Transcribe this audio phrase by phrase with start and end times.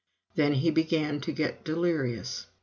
[0.33, 2.47] Then he began to get delirious.